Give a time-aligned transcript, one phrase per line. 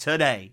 [0.00, 0.52] today.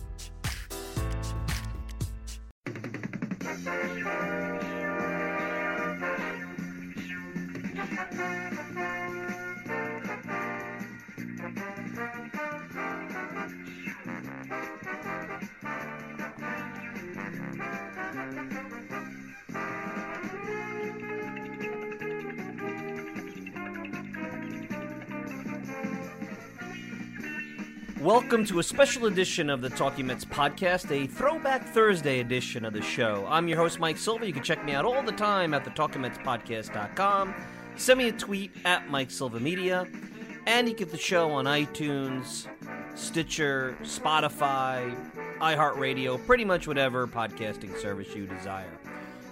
[28.01, 32.73] Welcome to a special edition of the Talking Mets podcast, a Throwback Thursday edition of
[32.73, 33.27] the show.
[33.29, 34.25] I'm your host, Mike Silva.
[34.25, 37.35] You can check me out all the time at the TalkingMetsPodcast.com.
[37.75, 39.87] Send me a tweet at Mike Silva Media,
[40.47, 42.47] and you get the show on iTunes,
[42.95, 44.97] Stitcher, Spotify,
[45.37, 48.79] iHeartRadio, pretty much whatever podcasting service you desire.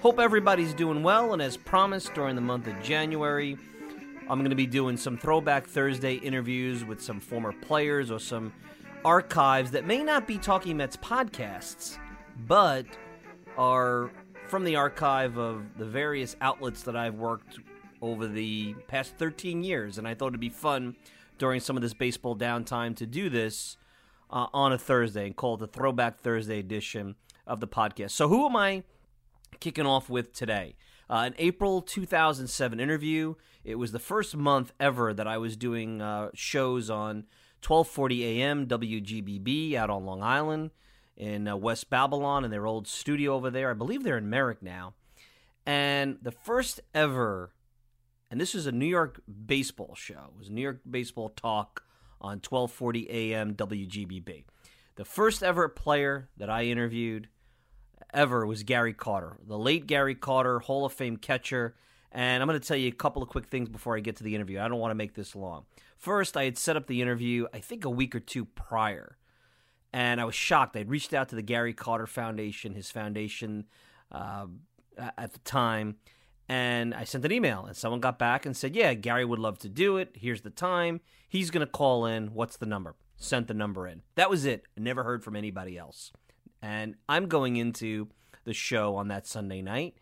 [0.03, 3.57] Hope everybody's doing well, and as promised during the month of January,
[4.29, 8.53] I'm going to be doing some Throwback Thursday interviews with some former players or some
[9.03, 11.97] archives that may not be Talking Mets podcasts,
[12.45, 12.85] but
[13.57, 14.11] are
[14.47, 17.57] from the archive of the various outlets that I've worked
[18.03, 19.97] over the past 13 years.
[19.97, 20.95] And I thought it'd be fun
[21.39, 23.77] during some of this baseball downtime to do this
[24.29, 27.15] uh, on a Thursday and call it the Throwback Thursday edition
[27.47, 28.11] of the podcast.
[28.11, 28.83] So, who am I
[29.59, 30.75] kicking off with today?
[31.09, 33.33] Uh, an April 2007 interview.
[33.63, 37.25] It was the first month ever that I was doing uh, shows on
[37.65, 40.71] 1240 AM WGBB out on Long Island
[41.17, 43.71] in uh, West Babylon in their old studio over there.
[43.71, 44.93] I believe they're in Merrick now.
[45.65, 47.53] And the first ever,
[48.31, 51.83] and this was a New York baseball show, it was New York Baseball Talk
[52.21, 54.43] on 1240 AM WGBB.
[54.95, 57.29] The first ever player that I interviewed
[58.13, 61.75] ever was Gary Carter, the late Gary Carter, Hall of Fame catcher.
[62.11, 64.23] And I'm going to tell you a couple of quick things before I get to
[64.23, 64.59] the interview.
[64.59, 65.65] I don't want to make this long.
[65.97, 69.17] First, I had set up the interview, I think a week or two prior.
[69.93, 70.75] And I was shocked.
[70.75, 73.65] I'd reached out to the Gary Carter Foundation, his foundation
[74.11, 74.47] uh,
[75.17, 75.97] at the time,
[76.47, 77.65] and I sent an email.
[77.65, 80.15] And someone got back and said, Yeah, Gary would love to do it.
[80.15, 81.01] Here's the time.
[81.27, 82.33] He's going to call in.
[82.33, 82.95] What's the number?
[83.17, 84.01] Sent the number in.
[84.15, 84.63] That was it.
[84.75, 86.11] Never heard from anybody else.
[86.61, 88.07] And I'm going into
[88.43, 89.95] the show on that Sunday night.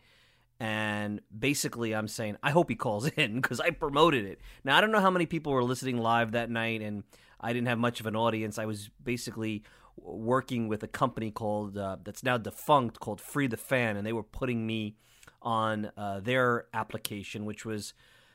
[0.60, 4.40] And basically, I'm saying, I hope he calls in because I promoted it.
[4.64, 7.04] Now, I don't know how many people were listening live that night, and
[7.40, 8.58] I didn't have much of an audience.
[8.58, 9.62] I was basically
[9.96, 14.12] working with a company called, uh, that's now defunct, called Free the Fan, and they
[14.12, 14.96] were putting me
[15.42, 17.94] on uh, their application, which was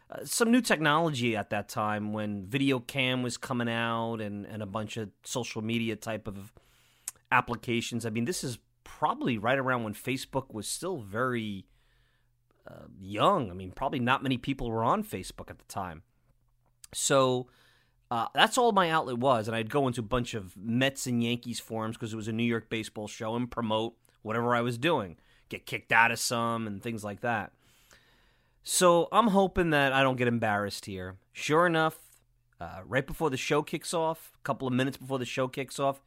[0.09, 4.61] uh, some new technology at that time when video cam was coming out and, and
[4.61, 6.53] a bunch of social media type of
[7.33, 8.05] applications.
[8.05, 11.65] I mean, this is probably right around when Facebook was still very
[12.67, 13.49] uh, young.
[13.49, 16.03] I mean, probably not many people were on Facebook at the time.
[16.93, 17.47] So
[18.11, 19.47] uh, that's all my outlet was.
[19.47, 22.33] And I'd go into a bunch of Mets and Yankees forums because it was a
[22.33, 25.17] New York baseball show and promote whatever I was doing,
[25.49, 27.51] get kicked out of some and things like that.
[28.61, 31.17] So I'm hoping that I don't get embarrassed here.
[31.33, 31.97] Sure enough,
[32.61, 35.79] uh, right before the show kicks off, a couple of minutes before the show kicks
[35.79, 36.01] off,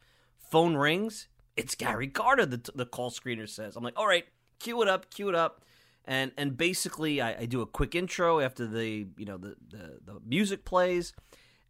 [0.51, 1.29] phone rings.
[1.57, 3.77] It's Gary Carter, the, the call screener says.
[3.77, 4.25] I'm like, all right,
[4.59, 5.63] cue it up, cue it up.
[6.05, 9.99] And and basically, I, I do a quick intro after the you know the, the,
[10.05, 11.13] the music plays,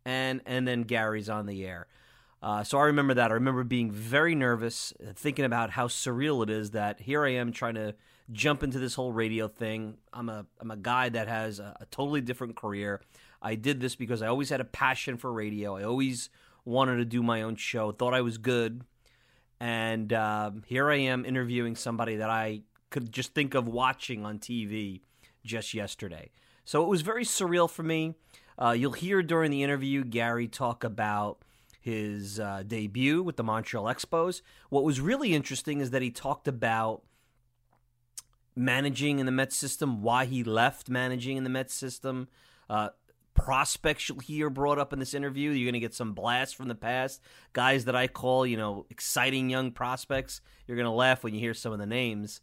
[0.04, 1.86] and and then Gary's on the air.
[2.42, 3.30] Uh, so I remember that.
[3.30, 7.50] I remember being very nervous, thinking about how surreal it is that here I am
[7.50, 7.94] trying to
[8.30, 9.96] jump into this whole radio thing.
[10.12, 13.00] I'm a I'm a guy that has a, a totally different career.
[13.40, 15.76] I did this because I always had a passion for radio.
[15.76, 16.28] I always
[16.66, 17.92] wanted to do my own show.
[17.92, 18.82] Thought I was good,
[19.58, 24.38] and um, here I am interviewing somebody that I could just think of watching on
[24.38, 25.00] TV
[25.44, 26.30] just yesterday.
[26.64, 28.14] So it was very surreal for me.
[28.58, 31.38] Uh, you'll hear during the interview Gary talk about
[31.80, 34.42] his uh, debut with the Montreal Expos.
[34.70, 37.02] What was really interesting is that he talked about
[38.56, 42.28] managing in the Mets system, why he left managing in the Mets system.
[42.68, 42.88] Uh,
[43.36, 45.50] prospects you'll hear brought up in this interview.
[45.50, 47.20] You're going to get some blasts from the past,
[47.52, 50.40] guys that I call, you know, exciting young prospects.
[50.66, 52.40] You're going to laugh when you hear some of the names.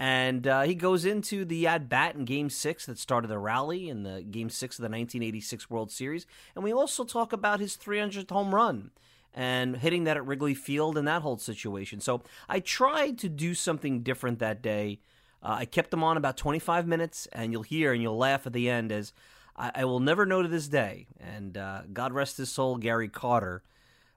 [0.00, 3.88] And uh, he goes into the at bat in Game Six that started the rally
[3.88, 7.76] in the Game Six of the 1986 World Series, and we also talk about his
[7.76, 8.90] 300th home run
[9.32, 12.00] and hitting that at Wrigley Field in that whole situation.
[12.00, 14.98] So I tried to do something different that day
[15.44, 18.54] uh, I kept them on about 25 minutes, and you'll hear and you'll laugh at
[18.54, 19.12] the end as
[19.56, 23.08] I, I will never know to this day, and uh, God rest his soul, Gary
[23.08, 23.62] Carter,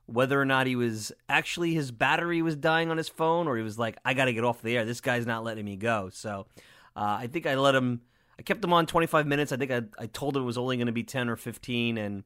[0.06, 3.64] whether or not he was actually his battery was dying on his phone or he
[3.64, 4.86] was like, I got to get off the air.
[4.86, 6.10] This guy's not letting me go.
[6.14, 6.48] So
[6.96, 8.02] uh, I think I let him,
[8.40, 9.52] I kept him on 25 minutes.
[9.52, 11.98] I think I, I told him it was only going to be 10 or 15.
[11.98, 12.24] And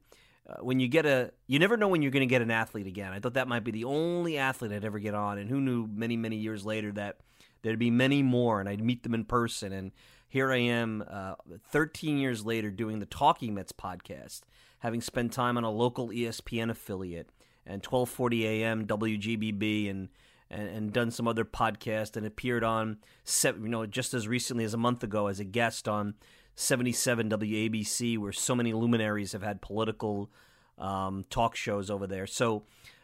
[0.48, 2.86] uh, when you get a, you never know when you're going to get an athlete
[2.86, 3.12] again.
[3.12, 5.38] I thought that might be the only athlete I'd ever get on.
[5.38, 7.16] And who knew many, many years later that
[7.62, 9.72] There'd be many more, and I'd meet them in person.
[9.72, 9.92] And
[10.32, 11.34] here I am, uh,
[11.72, 14.40] 13 years later, doing the Talking Mets podcast,
[14.78, 17.28] having spent time on a local ESPN affiliate
[17.66, 20.08] and 1240 AM WGBB and,
[20.50, 22.96] and, and done some other podcasts and appeared on,
[23.44, 26.14] you know, just as recently as a month ago as a guest on
[26.54, 30.30] 77 WABC, where so many luminaries have had political
[30.78, 32.26] um, talk shows over there.
[32.26, 32.62] So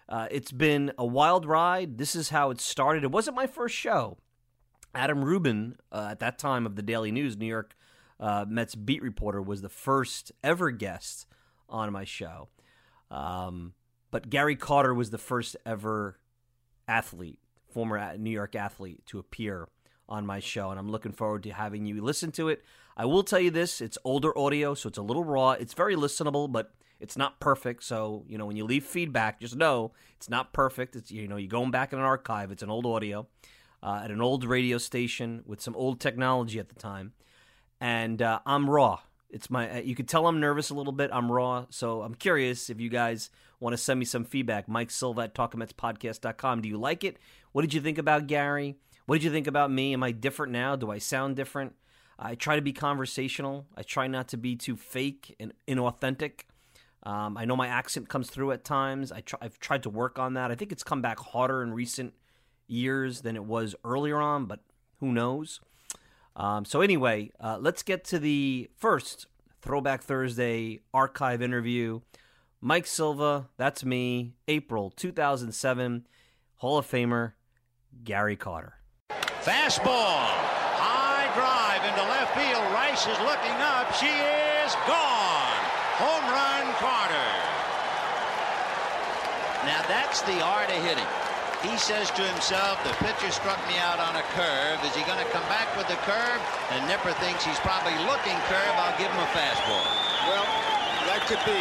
[0.09, 1.99] uh, it's been a wild ride.
[1.99, 3.05] This is how it started.
[3.05, 4.17] It wasn't my first show.
[4.99, 7.77] Adam Rubin, uh, at that time of the Daily News, New York
[8.19, 11.27] uh, Mets beat reporter, was the first ever guest
[11.69, 12.49] on my show.
[13.09, 13.75] Um,
[14.11, 16.19] but Gary Carter was the first ever
[16.89, 17.39] athlete,
[17.73, 19.69] former New York athlete, to appear
[20.09, 22.65] on my show, and I'm looking forward to having you listen to it.
[22.97, 25.53] I will tell you this: it's older audio, so it's a little raw.
[25.53, 27.85] It's very listenable, but it's not perfect.
[27.85, 30.97] So you know, when you leave feedback, just know it's not perfect.
[30.97, 32.51] It's you know, you're going back in an archive.
[32.51, 33.29] It's an old audio
[33.83, 37.13] uh, at an old radio station with some old technology at the time,
[37.81, 39.01] and uh, I'm raw.
[39.31, 39.79] It's my.
[39.79, 41.11] Uh, you could tell I'm nervous a little bit.
[41.13, 44.69] I'm raw, so I'm curious if you guys want to send me some feedback.
[44.69, 46.63] Mike Silva at TalkingMetsPodcast.com.
[46.63, 47.19] Do you like it?
[47.53, 48.77] What did you think about Gary?
[49.07, 49.93] What did you think about me?
[49.93, 50.77] Am I different now?
[50.77, 51.75] Do I sound different?
[52.19, 53.67] I try to be conversational.
[53.77, 56.41] I try not to be too fake and inauthentic.
[57.05, 59.13] Um, I know my accent comes through at times.
[59.13, 60.51] I I've tried to work on that.
[60.51, 62.15] I think it's come back harder in recent
[62.69, 64.61] years than it was earlier on, but
[65.01, 65.61] who knows?
[66.37, 69.27] Um, so, anyway, uh, let's get to the first
[69.61, 72.01] Throwback Thursday archive interview.
[72.61, 76.07] Mike Silva, that's me, April 2007,
[76.57, 77.33] Hall of Famer
[78.05, 78.75] Gary Carter.
[79.43, 80.27] Fastball,
[80.79, 82.63] high drive into left field.
[82.75, 83.95] Rice is looking up.
[83.95, 85.59] She is gone.
[86.03, 87.29] Home run, Carter.
[89.67, 91.07] Now that's the art of hitting.
[91.63, 94.79] He says to himself, the pitcher struck me out on a curve.
[94.87, 96.39] Is he going to come back with the curve?
[96.71, 98.75] And Nipper thinks he's probably looking curve.
[98.79, 99.83] I'll give him a fastball.
[100.31, 100.47] Well,
[101.11, 101.59] that could be.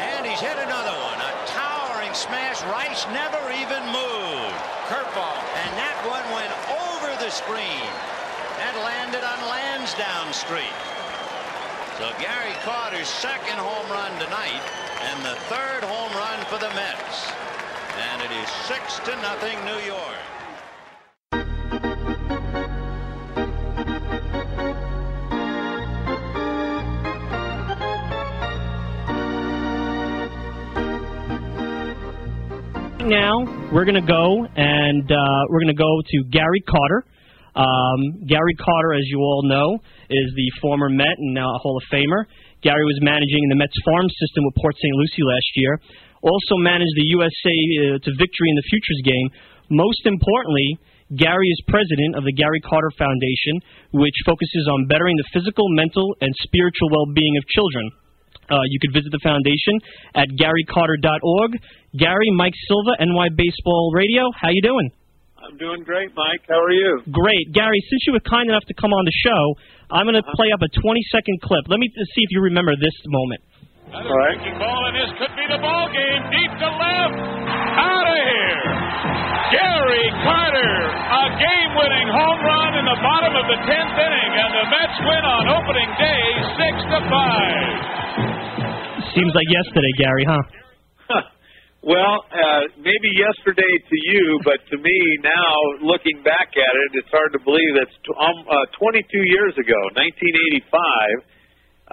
[0.00, 1.20] And he's hit another one.
[1.20, 2.64] A towering smash.
[2.72, 4.56] Rice never even moved.
[4.88, 5.44] Curveball.
[5.68, 6.56] And that one went
[6.88, 7.84] over the screen.
[8.64, 10.72] That landed on Lansdowne Street.
[12.00, 14.64] So Gary Carter's second home run tonight
[15.04, 17.28] and the third home run for the Mets.
[17.96, 20.34] And it is six to nothing New York.
[33.04, 37.04] now we're going to go and uh, we're going to go to Gary Carter.
[37.54, 39.78] Um, Gary Carter, as you all know,
[40.10, 42.24] is the former Met and now a Hall of Famer.
[42.62, 44.94] Gary was managing the Mets farm system with Port St.
[44.96, 45.80] Lucie last year,
[46.24, 49.28] also managed the USA uh, to victory in the Futures game.
[49.68, 50.80] Most importantly,
[51.12, 53.60] Gary is president of the Gary Carter Foundation,
[53.92, 57.92] which focuses on bettering the physical, mental, and spiritual well-being of children.
[58.48, 59.80] Uh, you could visit the foundation
[60.16, 61.60] at garycarter.org.
[61.96, 64.28] Gary, Mike Silva, NY Baseball Radio.
[64.36, 64.90] How you doing?
[65.44, 66.40] I'm doing great, Mike.
[66.48, 67.04] How are you?
[67.12, 67.52] Great.
[67.52, 69.42] Gary, since you were kind enough to come on the show,
[69.92, 71.68] I'm going to play up a 20-second clip.
[71.68, 73.44] Let me see if you remember this moment.
[73.92, 74.38] All right.
[74.58, 76.22] Ball, and this could be the ball game.
[76.32, 77.18] Deep to left.
[77.76, 78.64] Out of here.
[79.54, 84.64] Gary Carter, a game-winning home run in the bottom of the 10th inning, and the
[84.72, 86.22] Mets win on opening day,
[86.58, 87.74] six to five.
[89.14, 90.42] Seems like yesterday, Gary, huh?
[91.84, 97.12] Well, uh, maybe yesterday to you, but to me now, looking back at it, it's
[97.12, 101.28] hard to believe that's t- um, uh, 22 years ago, 1985.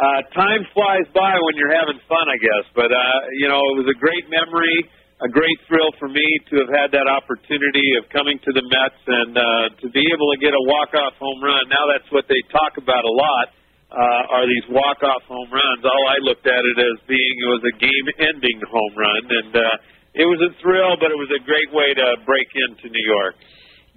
[0.02, 2.66] Uh, time flies by when you're having fun, I guess.
[2.74, 4.90] But uh, you know, it was a great memory,
[5.22, 8.98] a great thrill for me to have had that opportunity of coming to the Mets
[9.06, 9.46] and uh,
[9.78, 11.70] to be able to get a walk-off home run.
[11.70, 13.54] Now that's what they talk about a lot.
[13.94, 15.86] Uh, are these walk-off home runs?
[15.86, 20.18] All I looked at it as being it was a game-ending home run, and uh,
[20.18, 23.36] it was a thrill, but it was a great way to break into New York.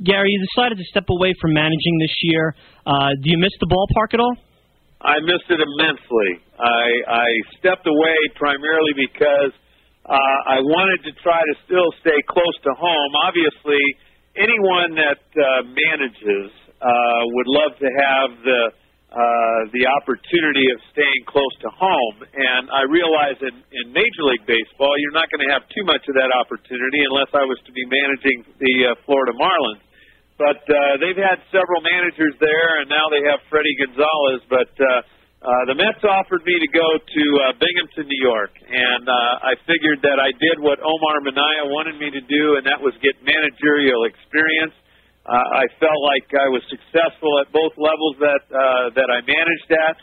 [0.05, 2.53] Gary, you decided to step away from managing this year.
[2.85, 4.35] Uh, do you miss the ballpark at all?
[5.05, 6.41] I missed it immensely.
[6.57, 7.29] I, I
[7.61, 9.53] stepped away primarily because
[10.09, 10.17] uh,
[10.49, 13.11] I wanted to try to still stay close to home.
[13.29, 13.85] Obviously,
[14.37, 16.49] anyone that uh, manages
[16.81, 16.89] uh,
[17.37, 18.63] would love to have the
[19.15, 22.27] uh, the opportunity of staying close to home.
[22.35, 26.03] And I realize in, in Major League Baseball, you're not going to have too much
[26.11, 29.87] of that opportunity unless I was to be managing the uh, Florida Marlins.
[30.35, 34.43] But uh, they've had several managers there, and now they have Fredi Gonzalez.
[34.51, 34.87] But uh,
[35.45, 39.55] uh, the Mets offered me to go to uh, Binghamton, New York, and uh, I
[39.69, 43.15] figured that I did what Omar Minaya wanted me to do, and that was get
[43.23, 44.75] managerial experience.
[45.23, 49.71] Uh, I felt like I was successful at both levels that uh, that I managed
[49.71, 49.97] at,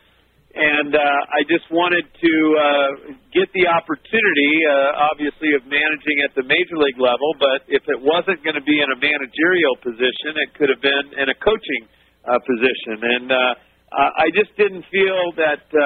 [0.55, 2.89] and uh, I just wanted to uh,
[3.31, 7.31] get the opportunity, uh, obviously, of managing at the major league level.
[7.39, 11.15] But if it wasn't going to be in a managerial position, it could have been
[11.15, 11.83] in a coaching
[12.27, 13.37] uh, position, and uh,
[13.91, 15.83] I just didn't feel that uh,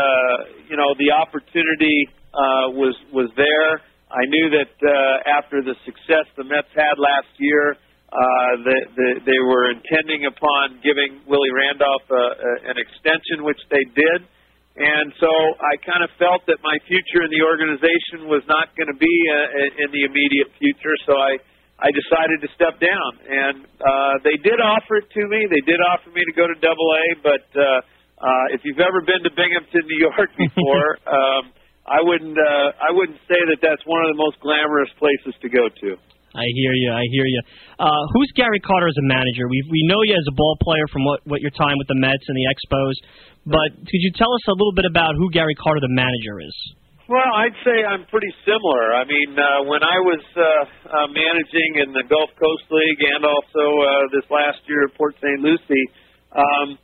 [0.70, 3.82] you know the opportunity uh, was was there.
[4.10, 7.78] I knew that uh, after the success the Mets had last year
[8.16, 13.60] uh, the, the, they were intending upon giving Willie Randolph a, a, an extension, which
[13.68, 14.24] they did.
[14.76, 18.92] And so I kind of felt that my future in the organization was not going
[18.92, 21.40] to be uh, in the immediate future, so I,
[21.80, 23.12] I decided to step down.
[23.24, 25.48] And uh, they did offer it to me.
[25.48, 27.64] They did offer me to go to Double A, but uh,
[28.20, 31.56] uh, if you've ever been to Binghamton, New York before, um,
[31.88, 35.48] I wouldn't uh, I wouldn't say that that's one of the most glamorous places to
[35.48, 35.90] go to.
[36.36, 36.92] I hear you.
[36.92, 37.42] I hear you.
[37.80, 39.48] Uh, who's Gary Carter as a manager?
[39.48, 41.96] We we know you as a ball player from what what your time with the
[41.96, 42.96] Mets and the Expos,
[43.48, 46.56] but could you tell us a little bit about who Gary Carter the manager is?
[47.08, 48.98] Well, I'd say I'm pretty similar.
[48.98, 53.22] I mean, uh, when I was uh, uh, managing in the Gulf Coast League and
[53.22, 55.38] also uh, this last year at Port St.
[55.38, 55.88] Lucie,
[56.34, 56.82] um,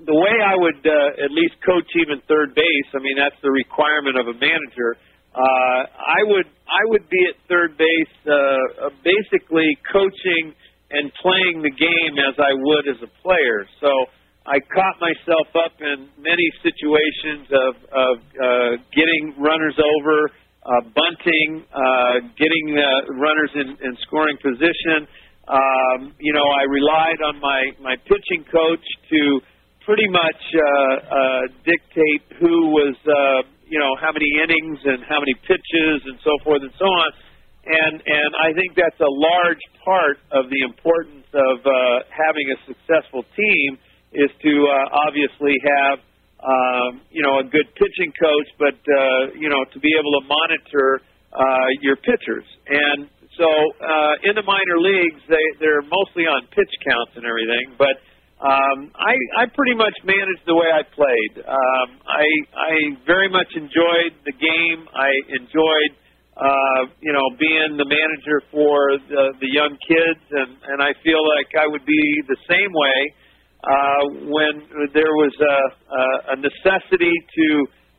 [0.00, 3.52] the way I would uh, at least coach even third base, I mean, that's the
[3.52, 4.96] requirement of a manager
[5.36, 10.56] uh, I would I would be at third base, uh, uh, basically coaching
[10.90, 13.68] and playing the game as I would as a player.
[13.80, 13.90] So
[14.48, 18.48] I caught myself up in many situations of of uh,
[18.96, 20.32] getting runners over,
[20.64, 25.04] uh, bunting, uh, getting uh, runners in, in scoring position.
[25.52, 29.40] Um, you know, I relied on my my pitching coach to
[29.84, 32.96] pretty much uh, uh, dictate who was.
[33.04, 36.86] Uh, you know how many innings and how many pitches and so forth and so
[36.86, 37.10] on.
[37.66, 42.58] And and I think that's a large part of the importance of uh, having a
[42.62, 43.78] successful team
[44.14, 45.98] is to uh, obviously have
[46.38, 50.24] um, you know a good pitching coach, but uh, you know to be able to
[50.30, 51.02] monitor
[51.34, 52.46] uh, your pitchers.
[52.70, 53.50] And so
[53.82, 57.98] uh, in the minor leagues, they they're mostly on pitch counts and everything, but
[58.36, 61.40] um, I, I pretty much managed the way I played.
[61.40, 62.72] Um, I, I
[63.06, 64.84] very much enjoyed the game.
[64.92, 65.92] I enjoyed,
[66.36, 68.76] uh, you know, being the manager for
[69.08, 72.98] the, the young kids, and, and I feel like I would be the same way
[73.64, 74.54] uh, when
[74.92, 75.56] there was a,
[76.32, 77.46] a necessity to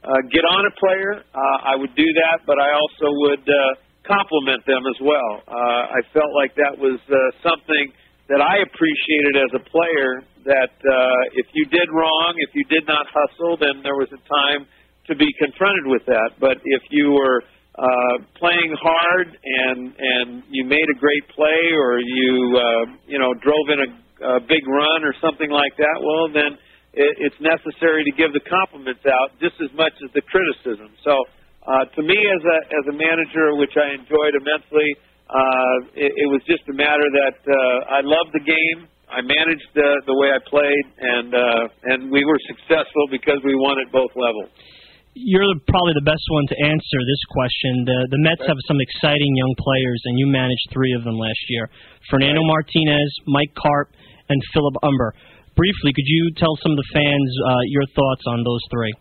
[0.05, 1.17] uh, get on a player.
[1.33, 3.73] Uh, I would do that, but I also would uh,
[4.05, 5.43] compliment them as well.
[5.49, 7.91] Uh, I felt like that was uh, something
[8.29, 10.23] that I appreciated as a player.
[10.47, 14.21] That uh, if you did wrong, if you did not hustle, then there was a
[14.27, 14.67] time
[15.07, 16.39] to be confronted with that.
[16.39, 17.43] But if you were
[17.75, 23.35] uh, playing hard and and you made a great play, or you uh, you know
[23.43, 23.89] drove in a,
[24.23, 26.55] a big run or something like that, well then
[26.95, 30.95] it, it's necessary to give the compliments out just as much as the criticism.
[31.03, 31.13] So
[31.67, 34.95] uh, to me, as a as a manager, which I enjoyed immensely,
[35.27, 38.87] uh, it, it was just a matter that uh, I loved the game.
[39.07, 43.55] I managed the the way I played, and uh, and we were successful because we
[43.55, 44.51] won at both levels.
[45.15, 47.87] You're probably the best one to answer this question.
[47.87, 51.43] The the Mets have some exciting young players, and you managed three of them last
[51.47, 51.71] year:
[52.11, 53.95] Fernando Martinez, Mike Carp,
[54.27, 55.15] and Philip Humber.
[55.55, 58.93] Briefly, could you tell some of the fans uh, your thoughts on those three?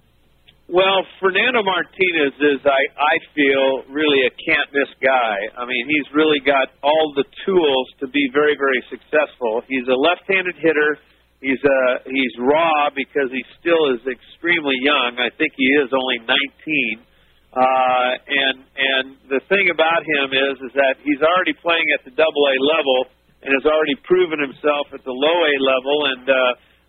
[0.67, 5.39] Well, Fernando Martinez is, I, I feel, really a can't miss guy.
[5.55, 9.63] I mean, he's really got all the tools to be very, very successful.
[9.71, 10.99] He's a left handed hitter.
[11.39, 15.21] He's uh he's raw because he still is extremely young.
[15.21, 16.35] I think he is only 19.
[17.53, 22.11] Uh, and and the thing about him is is that he's already playing at the
[22.17, 22.99] Double A level
[23.45, 25.97] and has already proven himself at the Low A level.
[26.11, 26.37] And uh,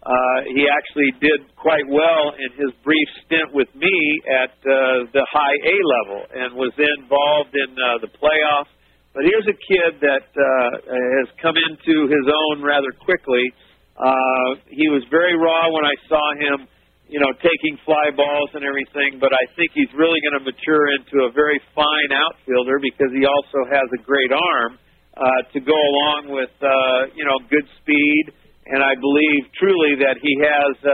[0.05, 3.97] uh, he actually did quite well in his brief stint with me
[4.29, 8.71] at uh, the high A level and was involved in uh, the playoffs.
[9.17, 10.45] But here's a kid that uh,
[10.93, 13.49] has come into his own rather quickly.
[13.97, 16.69] Uh, he was very raw when I saw him,
[17.09, 19.17] you know, taking fly balls and everything.
[19.17, 23.25] But I think he's really going to mature into a very fine outfielder because he
[23.25, 24.77] also has a great arm
[25.17, 28.37] uh, to go along with, uh, you know, good speed
[28.73, 30.91] and I believe truly that he has uh,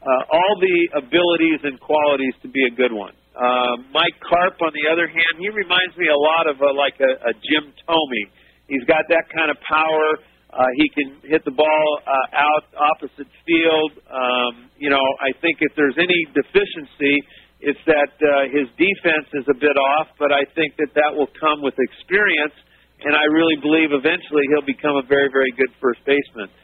[0.00, 3.12] uh, all the abilities and qualities to be a good one.
[3.36, 6.96] Uh, Mike Carp, on the other hand, he reminds me a lot of a, like
[7.00, 8.22] a, a Jim Thome.
[8.68, 10.08] He's got that kind of power.
[10.50, 13.92] Uh, he can hit the ball uh, out opposite field.
[14.10, 17.22] Um, you know, I think if there's any deficiency,
[17.60, 21.30] it's that uh, his defense is a bit off, but I think that that will
[21.38, 22.56] come with experience,
[23.04, 26.48] and I really believe eventually he'll become a very, very good first baseman.
[26.48, 26.60] Uh,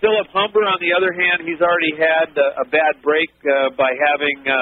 [0.00, 3.94] Philip Humber, on the other hand, he's already had a, a bad break uh, by
[4.10, 4.54] having uh,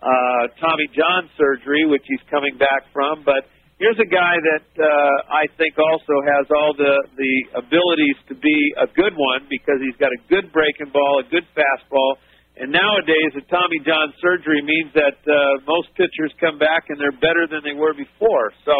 [0.00, 3.24] uh, Tommy John surgery, which he's coming back from.
[3.24, 3.48] But
[3.80, 4.84] here's a guy that uh,
[5.32, 9.96] I think also has all the the abilities to be a good one because he's
[9.96, 12.20] got a good breaking ball, a good fastball.
[12.60, 17.16] And nowadays, a Tommy John surgery means that uh, most pitchers come back and they're
[17.16, 18.52] better than they were before.
[18.68, 18.76] So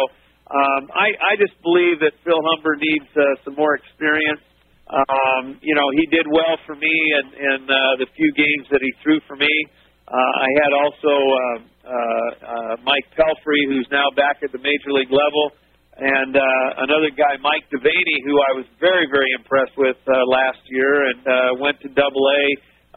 [0.53, 4.45] um, I, I just believe that Phil Humber needs uh, some more experience.
[4.91, 8.83] Um, you know, he did well for me in, in uh, the few games that
[8.83, 9.51] he threw for me.
[10.03, 11.91] Uh, I had also uh, uh,
[12.43, 15.55] uh, Mike Pelfrey, who's now back at the major league level,
[15.95, 20.59] and uh, another guy, Mike Devaney, who I was very, very impressed with uh, last
[20.67, 22.43] year, and uh, went to Double A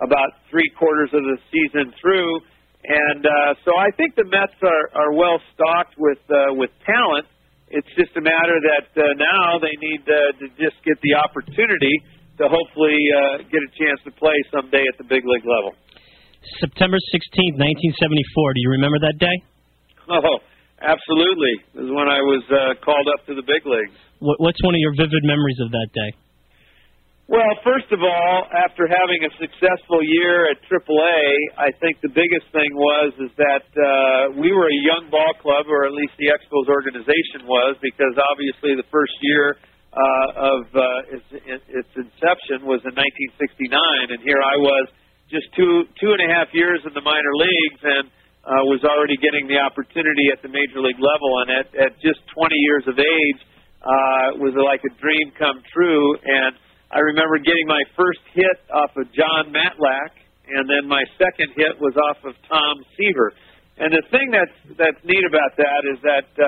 [0.03, 2.41] about three quarters of the season through.
[2.85, 7.27] And uh, so I think the Mets are, are well stocked with uh, with talent.
[7.75, 11.95] It's just a matter that uh, now they need uh, to just get the opportunity
[12.39, 15.75] to hopefully uh, get a chance to play someday at the big league level.
[16.63, 18.55] September 16th, 1974.
[18.55, 19.37] Do you remember that day?
[20.07, 20.39] Oh,
[20.87, 21.55] absolutely.
[21.75, 23.99] It was when I was uh, called up to the big leagues.
[24.23, 26.11] What, what's one of your vivid memories of that day?
[27.25, 31.25] Well, first of all, after having a successful year at AAA,
[31.57, 35.65] I think the biggest thing was is that uh, we were a young ball club,
[35.73, 39.57] or at least the Expos organization was, because obviously the first year
[39.97, 43.73] uh, of uh, its, its inception was in 1969,
[44.13, 44.93] and here I was
[45.33, 48.05] just two two and a half years in the minor leagues, and
[48.45, 52.21] uh, was already getting the opportunity at the major league level, and at, at just
[52.37, 53.41] 20 years of age,
[53.81, 56.53] uh, was like a dream come true, and
[56.95, 60.15] I remember getting my first hit off of Jon Matlack,
[60.47, 63.35] and then my second hit was off of Tom Seaver.
[63.83, 66.47] And the thing that's that's neat about that is that uh,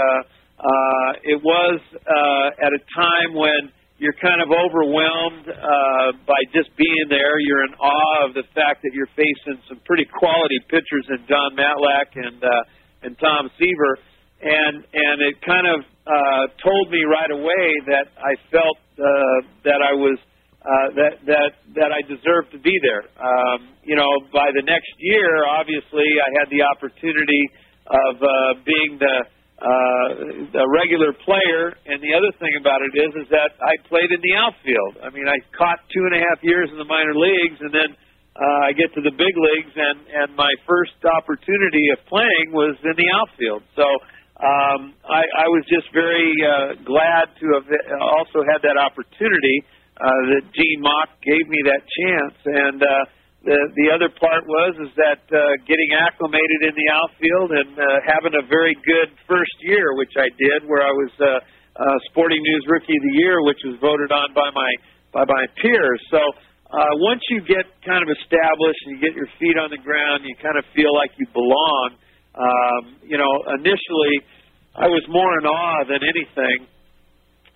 [0.63, 6.71] uh, it was uh, at a time when you're kind of overwhelmed uh, by just
[6.79, 7.43] being there.
[7.43, 11.59] You're in awe of the fact that you're facing some pretty quality pitchers in Jon
[11.59, 13.99] Matlack and uh, and Tom Seaver,
[14.47, 19.83] and and it kind of uh, told me right away that I felt uh, that
[19.83, 20.23] I was
[20.66, 23.07] uh, that that that I deserve to be there.
[23.22, 27.42] Um, you know, by the next year, obviously, I had the opportunity
[27.87, 28.29] of uh,
[28.66, 29.16] being the
[29.62, 34.11] uh, a regular player, and the other thing about it is, is that I played
[34.12, 35.00] in the outfield.
[35.00, 37.90] I mean, I caught two and a half years in the minor leagues, and then
[38.37, 42.74] uh, I get to the big leagues, and and my first opportunity of playing was
[42.83, 43.62] in the outfield.
[43.79, 43.87] So
[44.42, 47.70] um, I, I was just very uh, glad to have
[48.02, 52.37] also had that opportunity uh, that Gene Mauch gave me that chance.
[52.45, 52.89] And uh,
[53.45, 57.85] the the other part was is that uh, getting acclimated in the outfield and uh,
[58.05, 61.27] having a very good first year, which I did, where I was uh,
[61.81, 64.71] uh, Sporting News Rookie of the Year, which was voted on by my
[65.13, 66.01] by my peers.
[66.11, 66.21] So.
[66.67, 70.27] Uh, once you get kind of established and you get your feet on the ground,
[70.27, 71.95] you kind of feel like you belong.
[72.35, 74.27] Um, you know, initially
[74.75, 76.67] I was more in awe than anything.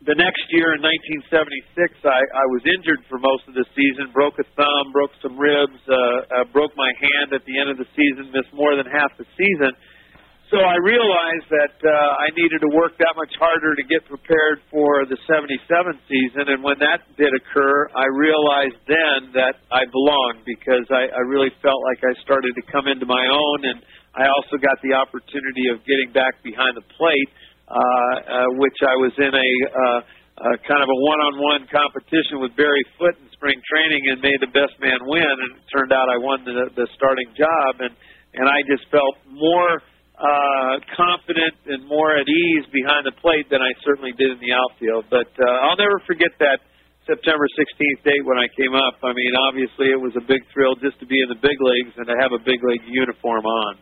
[0.00, 0.80] The next year in
[1.28, 5.36] 1976, I, I was injured for most of the season, broke a thumb, broke some
[5.36, 8.88] ribs, uh, uh, broke my hand at the end of the season, missed more than
[8.88, 9.76] half the season.
[10.48, 14.64] So I realized that uh, I needed to work that much harder to get prepared
[14.72, 15.68] for the 77
[16.08, 16.48] season.
[16.48, 21.52] And when that did occur, I realized then that I belonged because I, I really
[21.60, 23.78] felt like I started to come into my own and
[24.16, 27.30] I also got the opportunity of getting back behind the plate,
[28.58, 30.00] which I was in a uh,
[30.40, 34.48] uh, kind of a one-on-one competition with Barry Foote in spring training and made the
[34.48, 35.28] best man win.
[35.28, 37.92] And it turned out I won the, the starting job, and
[38.32, 39.82] and I just felt more
[40.20, 44.52] uh, confident and more at ease behind the plate than I certainly did in the
[44.54, 45.10] outfield.
[45.10, 46.62] But uh, I'll never forget that
[47.08, 49.02] September 16th date when I came up.
[49.02, 51.96] I mean, obviously it was a big thrill just to be in the big leagues
[51.98, 53.72] and to have a big league uniform on.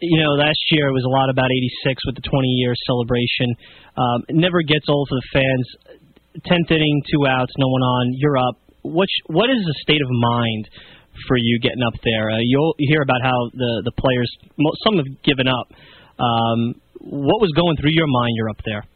[0.00, 3.48] You know, last year it was a lot about 86 with the 20 year celebration.
[3.98, 5.66] Um, it never gets old for the fans.
[6.46, 8.54] 10th inning, two outs, no one on, you're up.
[8.82, 10.70] What, what is the state of mind
[11.26, 12.30] for you getting up there?
[12.30, 14.30] Uh, you'll hear about how the, the players,
[14.86, 15.66] some have given up.
[16.22, 18.34] Um, what was going through your mind?
[18.38, 18.86] You're up there.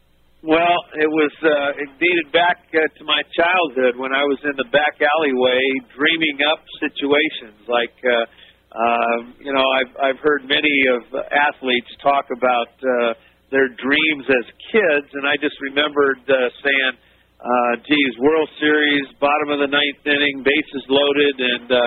[0.43, 4.51] Well, it was uh, it dated back uh, to my childhood when I was in
[4.59, 5.63] the back alleyway
[5.95, 8.27] dreaming up situations like uh,
[8.73, 13.13] um, you know I've I've heard many of athletes talk about uh,
[13.53, 16.93] their dreams as kids, and I just remembered uh, saying,
[17.37, 21.81] uh, "Geez, World Series, bottom of the ninth inning, bases loaded, and uh,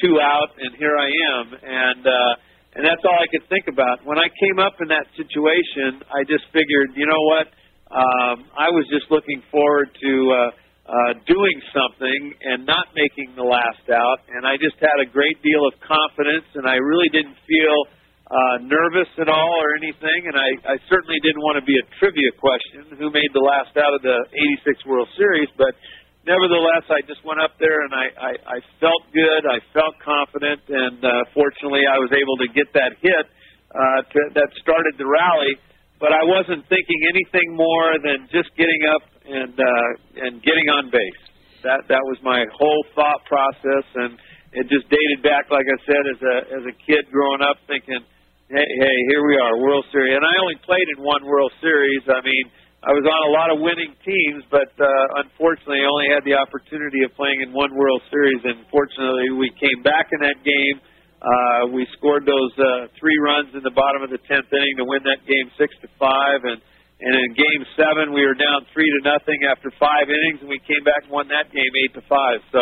[0.00, 4.06] two out, and here I am." And uh, and that's all I could think about.
[4.06, 7.46] When I came up in that situation, I just figured, you know what?
[7.90, 10.50] Um, I was just looking forward to uh,
[10.90, 15.38] uh, doing something and not making the last out, and I just had a great
[15.38, 17.78] deal of confidence, and I really didn't feel
[18.26, 21.86] uh, nervous at all or anything, and I, I certainly didn't want to be a
[22.02, 24.18] trivia question who made the last out of the
[24.66, 25.78] 86 World Series, but
[26.26, 30.62] nevertheless, I just went up there and I, I, I felt good, I felt confident,
[30.66, 33.24] and uh, fortunately, I was able to get that hit
[33.70, 35.54] uh, to, that started the rally.
[36.00, 40.90] But I wasn't thinking anything more than just getting up and uh, and getting on
[40.90, 41.22] base.
[41.62, 44.18] That that was my whole thought process, and
[44.52, 48.00] it just dated back, like I said, as a as a kid growing up, thinking,
[48.50, 50.16] hey, hey, here we are, World Series.
[50.16, 52.02] And I only played in one World Series.
[52.10, 52.46] I mean,
[52.82, 56.34] I was on a lot of winning teams, but uh, unfortunately, I only had the
[56.34, 58.40] opportunity of playing in one World Series.
[58.42, 60.80] And fortunately, we came back in that game
[61.20, 64.88] uh, we scored those uh, three runs in the bottom of the tenth inning to
[64.88, 66.64] win that game six to five, and
[67.00, 70.60] and in game seven we were down three to nothing after five innings, and we
[70.68, 72.44] came back and won that game eight to five.
[72.52, 72.60] So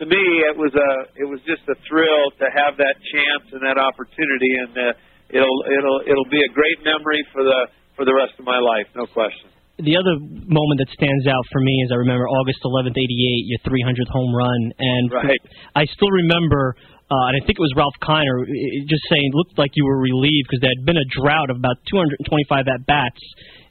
[0.00, 3.60] to me, it was a it was just a thrill to have that chance and
[3.64, 4.84] that opportunity, and uh,
[5.32, 8.88] it'll it'll it'll be a great memory for the for the rest of my life,
[8.96, 9.52] no question.
[9.80, 13.60] The other moment that stands out for me is I remember August 11th, 88, your
[13.64, 15.40] 300th home run, and right.
[15.72, 16.76] I still remember
[17.10, 18.46] uh, and I think it was Ralph Kiner
[18.86, 21.58] just saying it looked like you were relieved because there had been a drought of
[21.58, 23.18] about 225 at bats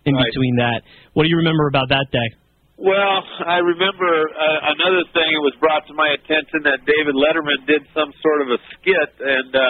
[0.10, 0.26] in right.
[0.34, 0.82] between that.
[1.14, 2.30] What do you remember about that day?
[2.80, 5.28] Well, I remember uh, another thing.
[5.28, 9.12] It was brought to my attention that David Letterman did some sort of a skit
[9.20, 9.64] and uh,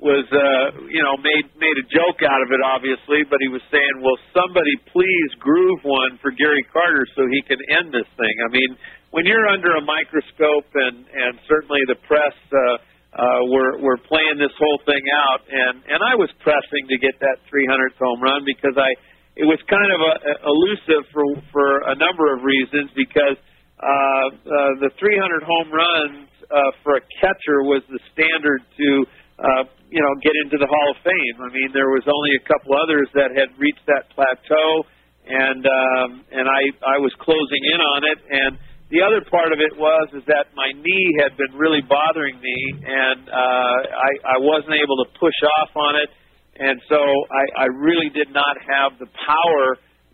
[0.00, 3.28] was, uh, you know, made made a joke out of it, obviously.
[3.28, 7.60] But he was saying, "Will somebody please groove one for Gary Carter so he can
[7.76, 8.72] end this thing?" I mean,
[9.12, 12.36] when you're under a microscope and and certainly the press.
[12.48, 12.80] Uh,
[13.16, 17.16] uh, we're we're playing this whole thing out, and and I was pressing to get
[17.24, 18.92] that 300th home run because I
[19.36, 23.36] it was kind of a, a elusive for for a number of reasons because
[23.76, 28.88] uh, uh, the 300 home runs uh, for a catcher was the standard to
[29.38, 31.36] uh, you know get into the Hall of Fame.
[31.44, 34.88] I mean, there was only a couple others that had reached that plateau,
[35.28, 38.52] and um, and I I was closing in on it and
[38.86, 42.58] the other part of it was is that my knee had been really bothering me,
[42.86, 46.08] and uh, I, I wasn't able to push off on it,
[46.58, 49.66] and so I, I really did not have the power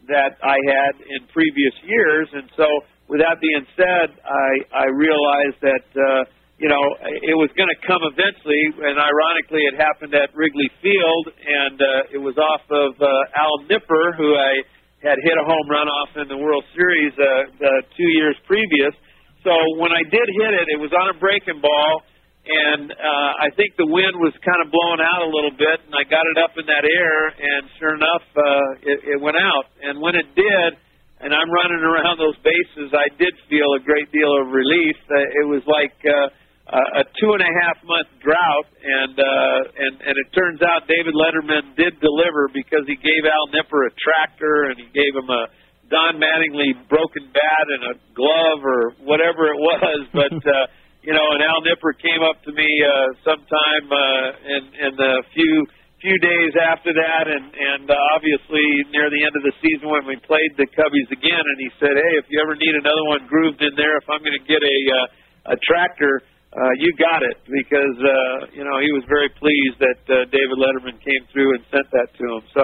[0.08, 2.28] that I had in previous years.
[2.32, 2.66] And so,
[3.08, 6.24] with that being said, I, I realized that uh,
[6.62, 6.84] you know,
[7.26, 12.14] it was going to come eventually, and ironically, it happened at Wrigley Field, and uh,
[12.14, 14.62] it was off of uh, Al Nipper, who I
[15.02, 17.66] had hit a home run off in the World Series uh, uh,
[17.98, 18.94] two years previous.
[19.42, 19.50] So
[19.82, 22.06] when I did hit it, it was on a breaking ball,
[22.42, 25.94] and uh, I think the wind was kind of blowing out a little bit, and
[25.94, 29.70] I got it up in that air, and sure enough, uh, it, it went out.
[29.78, 30.70] And when it did,
[31.22, 34.98] and I'm running around those bases, I did feel a great deal of relief.
[35.06, 39.94] Uh, it was like uh, a two and a half month drought, and uh, and
[40.02, 44.66] and it turns out David Letterman did deliver because he gave Al Nipper a tractor
[44.66, 45.46] and he gave him a
[45.94, 50.42] Don Mattingly broken bat and a glove or whatever it was, but.
[50.42, 50.66] uh,
[51.02, 52.90] you know, and Al Nipper came up to me uh,
[53.26, 55.66] sometime uh, in, in the few
[55.98, 60.06] few days after that, and and uh, obviously near the end of the season when
[60.06, 63.26] we played the Cubbies again, and he said, "Hey, if you ever need another one
[63.26, 66.22] grooved in there, if I'm going to get a uh, a tractor,
[66.54, 70.58] uh, you got it because uh, you know he was very pleased that uh, David
[70.58, 72.42] Letterman came through and sent that to him.
[72.54, 72.62] So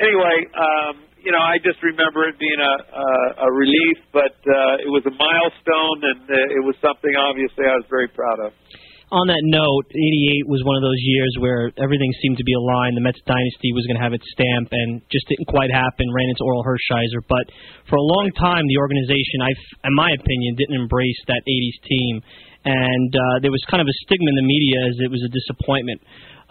[0.00, 0.94] anyway, um,
[1.24, 3.08] you know I just remember it being a a,
[3.44, 7.80] a relief, but uh, it was a milestone and uh, it was something obviously I
[7.80, 8.52] was very proud of.
[9.12, 12.96] On that note, 88 was one of those years where everything seemed to be aligned.
[12.96, 16.08] The Mets dynasty was going to have its stamp, and just didn't quite happen.
[16.10, 17.46] Ran into Orel Hershiser, but
[17.86, 19.52] for a long time, the organization, I,
[19.86, 22.12] in my opinion, didn't embrace that 80s team
[22.64, 25.28] and uh, there was kind of a stigma in the media as it was a
[25.28, 26.00] disappointment.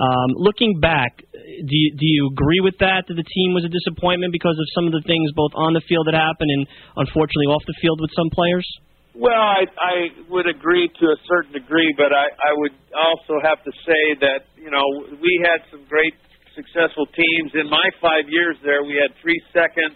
[0.03, 3.71] Um, looking back, do you, do you agree with that that the team was a
[3.71, 6.67] disappointment because of some of the things both on the field that happened and
[6.99, 8.67] unfortunately off the field with some players?
[9.13, 9.95] Well, I, I
[10.27, 14.49] would agree to a certain degree, but I, I would also have to say that
[14.57, 16.17] you know we had some great
[16.57, 17.53] successful teams.
[17.53, 19.93] In my five years there, we had three seconds,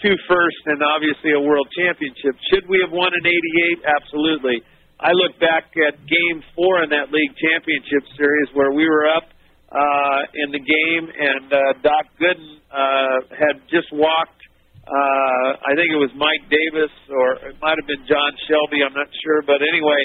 [0.00, 2.32] two firsts, and obviously a world championship.
[2.48, 3.84] Should we have won in '88?
[3.84, 4.64] Absolutely.
[4.96, 9.35] I look back at Game Four in that league championship series where we were up
[9.72, 14.42] uh, in the game, and uh, Doc Gooden uh, had just walked.
[14.86, 18.86] Uh, I think it was Mike Davis, or it might have been John Shelby.
[18.86, 19.98] I'm not sure, but anyway,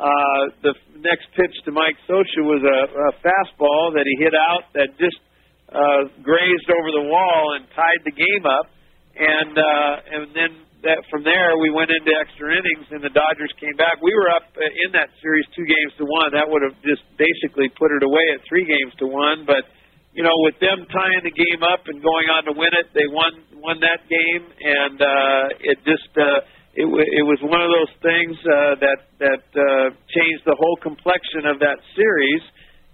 [0.00, 0.72] uh, the
[1.04, 5.20] next pitch to Mike Scioscia was a, a fastball that he hit out that just
[5.68, 8.72] uh, grazed over the wall and tied the game up,
[9.12, 13.50] and uh, and then that from there we went into extra innings and the Dodgers
[13.62, 14.02] came back.
[14.02, 16.34] We were up uh, in that series two games to one.
[16.34, 19.46] That would have just basically put it away at three games to one.
[19.46, 19.70] But
[20.12, 23.06] you know, with them tying the game up and going on to win it, they
[23.08, 26.42] won won that game, and uh, it just uh,
[26.74, 31.46] it it was one of those things uh, that that uh, changed the whole complexion
[31.46, 32.42] of that series.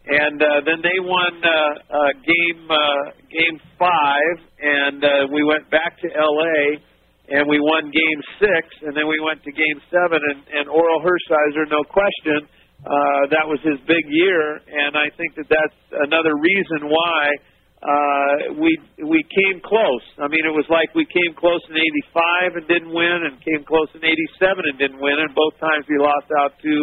[0.09, 5.69] And uh, then they won uh, uh, game uh, game five, and uh, we went
[5.69, 6.81] back to L.A
[7.29, 11.05] and we won Game Six, and then we went to Game Seven, and, and Orel
[11.05, 12.49] Hershiser, no question,
[12.87, 17.21] uh, that was his big year, and I think that that's another reason why
[17.83, 20.07] uh, we we came close.
[20.23, 23.67] I mean, it was like we came close in '85 and didn't win, and came
[23.67, 26.75] close in '87 and didn't win, and both times we lost out to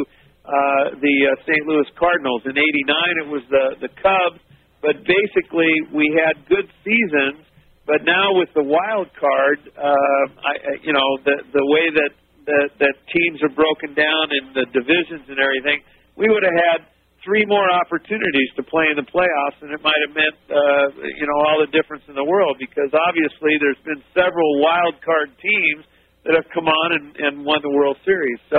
[0.43, 1.63] uh, the uh, St.
[1.63, 2.43] Louis Cardinals.
[2.43, 4.43] In '89, it was the the Cubs,
[4.83, 7.39] but basically we had good seasons
[7.85, 12.11] but now with the wild card, uh, I, you know, the the way that
[12.45, 15.81] that, that teams are broken down in the divisions and everything,
[16.13, 16.79] we would have had
[17.25, 21.25] three more opportunities to play in the playoffs, and it might have meant, uh, you
[21.25, 22.57] know, all the difference in the world.
[22.61, 25.85] Because obviously, there's been several wild card teams
[26.25, 28.37] that have come on and, and won the World Series.
[28.49, 28.57] So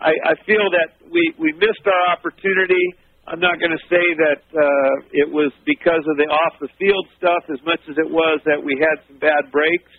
[0.00, 2.84] I, I feel that we we missed our opportunity
[3.26, 7.06] I'm not going to say that uh, it was because of the off the field
[7.18, 9.90] stuff as much as it was that we had some bad breaks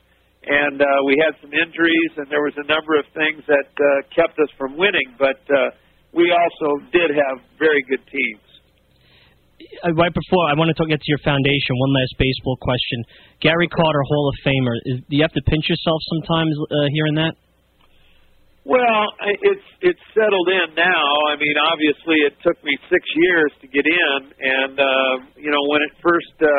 [0.47, 4.07] and uh, we had some injuries and there was a number of things that uh,
[4.15, 5.11] kept us from winning.
[5.19, 5.75] But uh,
[6.15, 8.47] we also did have very good teams.
[9.83, 11.75] Uh, right before I want to talk, get to your foundation.
[11.75, 13.03] One last baseball question:
[13.43, 14.75] Gary Carter, Hall of Famer.
[14.85, 17.35] Is, do you have to pinch yourself sometimes uh, hearing that?
[18.67, 21.07] Well, it's it's settled in now.
[21.31, 25.63] I mean, obviously, it took me six years to get in, and uh, you know,
[25.71, 26.51] when it first uh,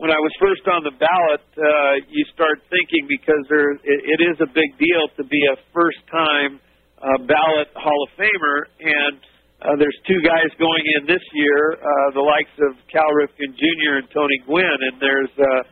[0.00, 4.20] when I was first on the ballot, uh, you start thinking because there it, it
[4.24, 6.64] is a big deal to be a first time
[6.96, 9.20] uh, ballot Hall of Famer, and
[9.60, 14.00] uh, there's two guys going in this year, uh, the likes of Cal Ripken Jr.
[14.00, 15.68] and Tony Gwynn, and there's uh,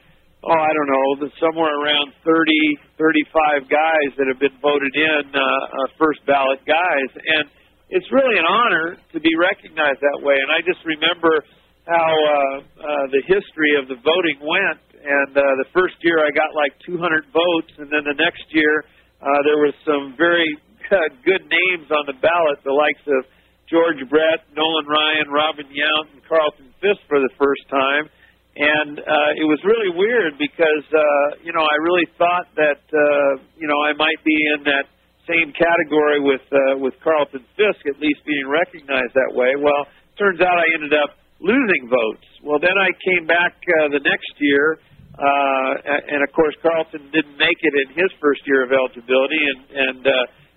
[0.48, 5.40] oh, I don't know, somewhere around 30, 35 guys that have been voted in uh,
[5.40, 7.52] uh, first ballot guys, and
[7.92, 10.36] it's really an honor to be recognized that way.
[10.40, 11.44] And I just remember
[11.88, 12.32] how uh,
[12.80, 14.80] uh, the history of the voting went.
[14.98, 17.00] And uh, the first year I got like 200
[17.32, 18.84] votes, and then the next year
[19.24, 20.48] uh, there was some very
[21.28, 23.24] good names on the ballot, the likes of
[23.68, 28.08] George Brett, Nolan Ryan, Robin Yount, and Carlton Fisk for the first time.
[28.56, 33.42] And uh, it was really weird because uh, you know I really thought that uh,
[33.54, 34.90] you know I might be in that
[35.28, 39.54] same category with uh, with Carlton Fisk, at least being recognized that way.
[39.60, 39.86] Well,
[40.18, 42.26] turns out I ended up losing votes.
[42.42, 44.80] Well, then I came back uh, the next year,
[45.14, 49.60] uh, and of course Carlton didn't make it in his first year of eligibility, and
[49.70, 50.12] and uh,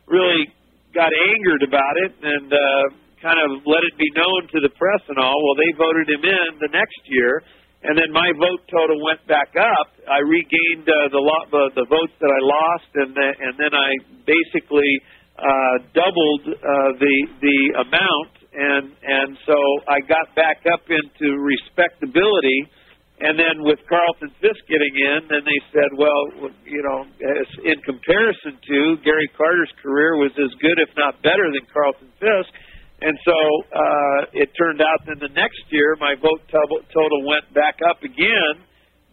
[0.08, 0.50] really
[0.96, 2.58] got angered about it, and uh,
[3.22, 5.38] kind of let it be known to the press and all.
[5.38, 7.44] Well, they voted him in the next year
[7.84, 9.90] and then my vote total went back up.
[10.06, 13.74] I regained uh, the, lo- the the votes that I lost, and then and then
[13.74, 13.90] I
[14.26, 15.02] basically
[15.38, 19.58] uh, doubled uh, the the amount, and and so
[19.90, 22.70] I got back up into respectability.
[23.22, 27.06] And then with Carlton Fisk getting in, then they said, well, you know,
[27.62, 32.50] in comparison to Gary Carter's career was as good, if not better, than Carlton Fisk
[33.02, 33.38] and so
[33.74, 38.62] uh, it turned out that the next year my vote total went back up again,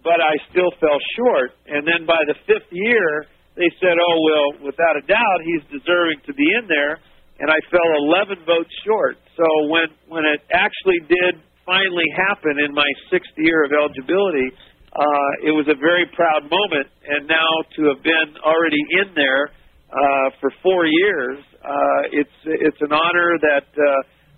[0.05, 1.57] but I still fell short.
[1.65, 3.25] And then by the fifth year,
[3.57, 7.01] they said, oh, well, without a doubt, he's deserving to be in there.
[7.41, 7.89] And I fell
[8.29, 9.17] 11 votes short.
[9.41, 14.53] So when, when it actually did finally happen in my sixth year of eligibility,
[14.93, 16.87] uh, it was a very proud moment.
[17.09, 19.49] And now to have been already in there
[19.89, 21.41] uh, for four years.
[21.65, 23.87] Uh, it's it's an honor that uh,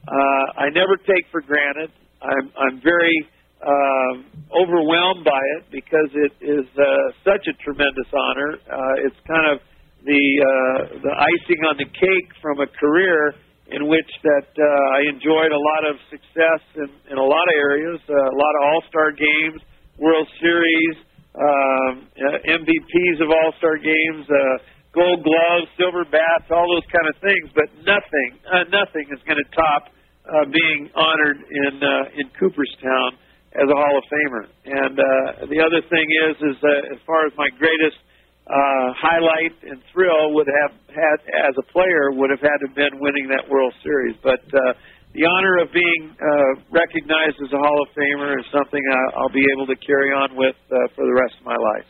[0.09, 1.91] uh, I never take for granted.
[2.23, 3.17] I'm I'm very
[3.61, 4.13] uh,
[4.57, 6.85] overwhelmed by it because it is uh,
[7.25, 8.57] such a tremendous honor.
[8.65, 9.61] Uh, it's kind of
[10.05, 13.37] the uh, the icing on the cake from a career
[13.71, 17.55] in which that uh, I enjoyed a lot of success in, in a lot of
[17.55, 19.63] areas, uh, a lot of All Star games,
[19.99, 20.97] World Series,
[21.39, 24.27] um, uh, MVPs of All Star games.
[24.27, 24.59] Uh,
[24.93, 27.47] gold gloves, silver bats, all those kind of things.
[27.55, 29.91] But nothing, uh, nothing is going to top
[30.27, 33.19] uh, being honored in uh, in Cooperstown
[33.55, 34.45] as a Hall of Famer.
[34.67, 35.05] And uh,
[35.51, 37.99] the other thing is, is uh, as far as my greatest
[38.47, 41.19] uh, highlight and thrill would have had
[41.51, 44.15] as a player would have had to been winning that World Series.
[44.23, 44.75] But uh,
[45.15, 49.35] the honor of being uh, recognized as a Hall of Famer is something I, I'll
[49.35, 51.87] be able to carry on with uh, for the rest of my life.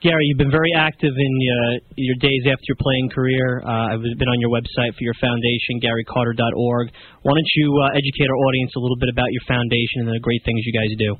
[0.00, 3.60] Gary, you've been very active in uh, your days after your playing career.
[3.60, 6.88] Uh, I've been on your website for your foundation, GaryCarter.org.
[7.20, 10.24] Why don't you uh, educate our audience a little bit about your foundation and the
[10.24, 11.10] great things you guys do?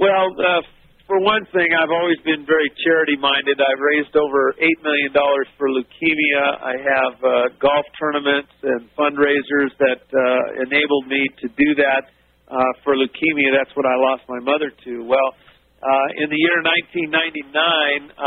[0.00, 0.64] Well, uh,
[1.04, 3.60] for one thing, I've always been very charity minded.
[3.60, 5.12] I've raised over $8 million
[5.60, 6.44] for leukemia.
[6.64, 7.28] I have uh,
[7.60, 12.08] golf tournaments and fundraisers that uh, enabled me to do that
[12.48, 12.56] uh,
[12.88, 13.52] for leukemia.
[13.52, 15.04] That's what I lost my mother to.
[15.04, 15.36] Well,
[15.84, 16.64] uh, in the year
[17.12, 18.24] 1999, uh,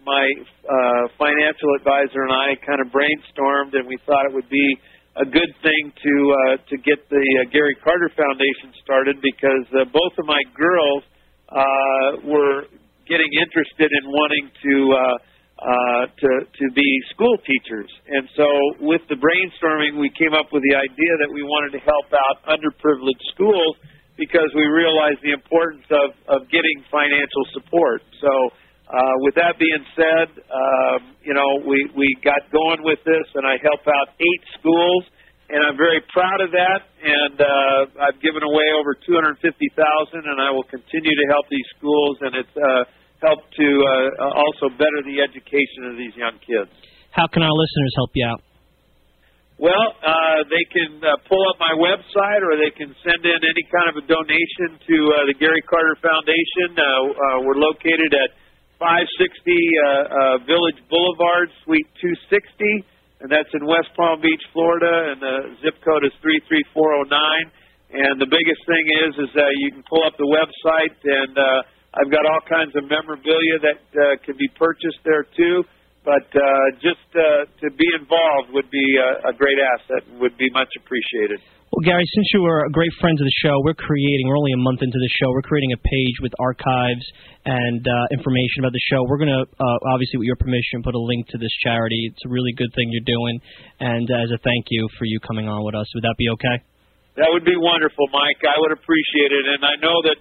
[0.00, 0.24] my
[0.64, 4.68] uh, financial advisor and I kind of brainstormed, and we thought it would be
[5.20, 9.84] a good thing to uh, to get the uh, Gary Carter Foundation started because uh,
[9.92, 11.04] both of my girls
[11.52, 12.64] uh, were
[13.04, 14.98] getting interested in wanting to uh,
[15.60, 18.48] uh, to to be school teachers, and so
[18.80, 22.40] with the brainstorming, we came up with the idea that we wanted to help out
[22.48, 23.76] underprivileged schools
[24.20, 28.04] because we realize the importance of, of getting financial support.
[28.20, 28.52] So,
[28.90, 33.46] uh, with that being said, um, you know, we, we got going with this, and
[33.46, 35.08] I help out eight schools,
[35.48, 36.90] and I'm very proud of that.
[37.00, 42.18] And uh, I've given away over 250,000, and I will continue to help these schools,
[42.20, 42.82] and it's uh,
[43.22, 43.68] helped to
[44.18, 46.68] uh, also better the education of these young kids.
[47.14, 48.42] How can our listeners help you out?
[49.60, 53.60] Well, uh, they can uh, pull up my website or they can send in any
[53.68, 56.80] kind of a donation to uh, the Gary Carter Foundation.
[56.80, 58.32] Uh, uh, we're located at
[58.80, 65.20] 560 uh, uh, Village Boulevard, Suite 260, and that's in West Palm Beach, Florida, and
[65.20, 67.12] the zip code is 33409.
[68.00, 72.00] And the biggest thing is, is that you can pull up the website, and uh,
[72.00, 75.68] I've got all kinds of memorabilia that uh, can be purchased there too
[76.04, 80.36] but uh, just uh, to be involved would be a, a great asset and would
[80.40, 81.40] be much appreciated.
[81.70, 84.62] Well, Gary, since you are great friends of the show, we're creating, we're only a
[84.64, 87.06] month into the show, we're creating a page with archives
[87.46, 89.06] and uh, information about the show.
[89.06, 92.10] We're going to, uh, obviously, with your permission, put a link to this charity.
[92.10, 93.38] It's a really good thing you're doing.
[93.78, 96.58] And as a thank you for you coming on with us, would that be okay?
[97.22, 98.42] That would be wonderful, Mike.
[98.42, 99.44] I would appreciate it.
[99.54, 100.20] And I know that.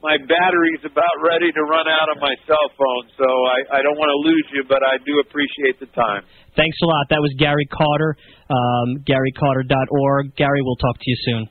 [0.00, 4.00] My battery's about ready to run out of my cell phone, so I, I don't
[4.00, 6.24] want to lose you, but I do appreciate the time.
[6.56, 7.04] Thanks a lot.
[7.12, 8.16] That was Gary Carter,
[8.48, 10.36] um, GaryCarter.org.
[10.36, 11.42] Gary, we'll talk to you soon.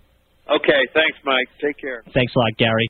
[0.50, 1.46] Okay, thanks, Mike.
[1.62, 2.02] Take care.
[2.12, 2.90] Thanks a lot, Gary.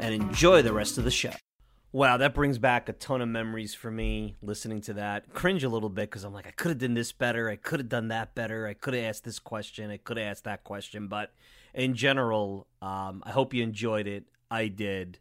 [0.00, 1.32] and enjoy the rest of the show.
[1.92, 5.34] Wow, that brings back a ton of memories for me listening to that.
[5.34, 7.50] Cringe a little bit because I'm like, I could have done this better.
[7.50, 8.68] I could have done that better.
[8.68, 9.90] I could have asked this question.
[9.90, 11.08] I could have asked that question.
[11.08, 11.32] But
[11.74, 14.24] in general, um, I hope you enjoyed it.
[14.50, 15.18] I did.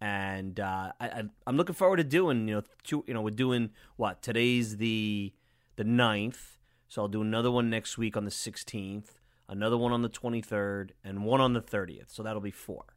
[0.00, 3.70] And uh, I, am looking forward to doing, you know, two, you know, we're doing
[3.96, 4.22] what?
[4.22, 5.32] Today's the
[5.76, 6.58] the 9th.
[6.86, 9.06] So I'll do another one next week on the 16th,
[9.48, 12.14] another one on the 23rd, and one on the 30th.
[12.14, 12.93] So that'll be four.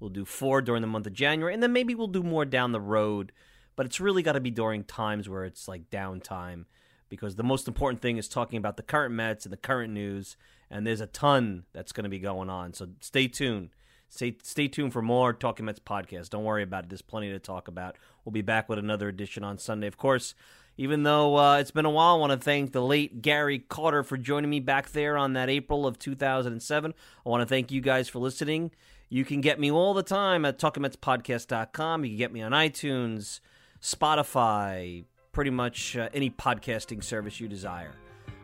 [0.00, 2.72] We'll do four during the month of January, and then maybe we'll do more down
[2.72, 3.32] the road.
[3.76, 6.64] But it's really got to be during times where it's like downtime
[7.10, 10.36] because the most important thing is talking about the current Mets and the current news.
[10.70, 12.72] And there's a ton that's going to be going on.
[12.72, 13.70] So stay tuned.
[14.08, 16.30] Stay, stay tuned for more Talking Mets podcast.
[16.30, 16.90] Don't worry about it.
[16.90, 17.96] There's plenty to talk about.
[18.24, 19.86] We'll be back with another edition on Sunday.
[19.86, 20.34] Of course,
[20.76, 24.02] even though uh, it's been a while, I want to thank the late Gary Carter
[24.02, 26.94] for joining me back there on that April of 2007.
[27.24, 28.70] I want to thank you guys for listening.
[29.12, 32.04] You can get me all the time at talkingmetspodcast.com.
[32.04, 33.40] You can get me on iTunes,
[33.82, 37.90] Spotify, pretty much uh, any podcasting service you desire.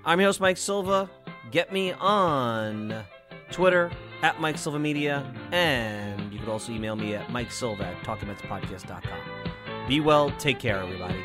[0.04, 1.08] I'm your host, Mike Silva.
[1.52, 3.04] Get me on
[3.52, 3.92] Twitter
[4.22, 9.86] at Mike Silva Media, and you can also email me at Mike Silva at talkingmetspodcast.com.
[9.86, 11.24] Be well, take care, everybody.